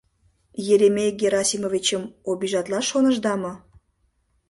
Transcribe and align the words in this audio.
Еремей 0.73 1.11
Герасимовичым 1.19 2.03
обижатлаш 2.31 2.85
шонышда 2.91 3.33
мо? 3.41 3.53